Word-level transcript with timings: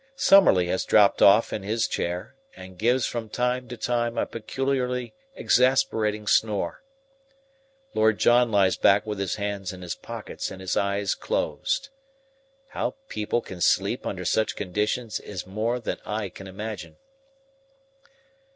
Summerlee 0.15 0.65
has 0.65 0.83
dropped 0.83 1.21
off 1.21 1.53
in 1.53 1.61
his 1.61 1.87
chair 1.87 2.33
and 2.55 2.79
gives 2.79 3.05
from 3.05 3.29
time 3.29 3.67
to 3.67 3.77
time 3.77 4.17
a 4.17 4.25
peculiarly 4.25 5.13
exasperating 5.35 6.25
snore. 6.25 6.81
Lord 7.93 8.17
John 8.17 8.49
lies 8.51 8.77
back 8.77 9.05
with 9.05 9.19
his 9.19 9.35
hands 9.35 9.71
in 9.71 9.83
his 9.83 9.93
pockets 9.93 10.49
and 10.49 10.59
his 10.59 10.75
eyes 10.75 11.13
closed. 11.13 11.89
How 12.69 12.95
people 13.09 13.41
can 13.43 13.61
sleep 13.61 14.07
under 14.07 14.25
such 14.25 14.55
conditions 14.55 15.19
is 15.19 15.45
more 15.45 15.79
than 15.79 15.99
I 16.03 16.29
can 16.29 16.47
imagine. 16.47 16.95